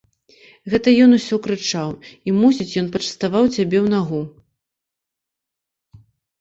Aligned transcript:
Гэта 0.73 0.93
ён 1.05 1.11
усё 1.17 1.35
крычаў 1.47 1.89
і, 2.07 2.29
мусіць, 2.39 2.67
ён 2.83 2.87
пачаставаў 2.97 3.43
цябе 3.55 3.77
ў 3.85 3.95
нагу. 3.95 4.25